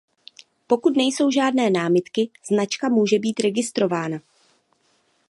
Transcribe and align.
Pokud 0.67 0.97
nejsou 0.97 1.31
žádné 1.31 1.69
námitky, 1.69 2.29
značka 2.51 2.89
může 2.89 3.19
být 3.19 3.39
registrována. 3.39 4.17